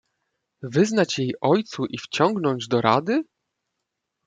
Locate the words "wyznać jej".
0.63-1.33